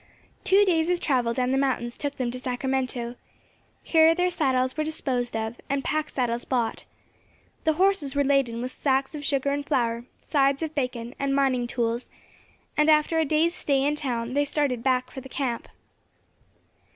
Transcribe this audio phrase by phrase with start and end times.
[0.43, 3.13] Two days of travel down the mountains took them to Sacramento.
[3.83, 6.85] Here their saddles were disposed of, and pack saddles bought.
[7.65, 11.67] The horses were laden with sacks of sugar and flour, sides of bacon, and mining
[11.67, 12.09] tools,
[12.75, 15.67] and after a day's stay in town, they started back for the camp.